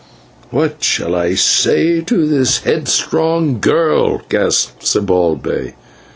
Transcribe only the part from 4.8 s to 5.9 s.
Zibalbay.